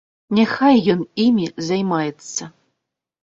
Няхай 0.37 0.77
ён 0.93 1.03
імі 1.25 1.45
займаецца. 1.67 2.43